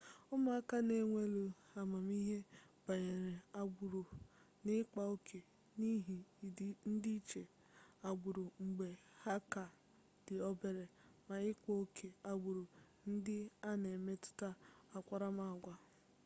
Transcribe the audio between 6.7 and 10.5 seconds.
ndịiche agbụrụ mgbe ha ka dị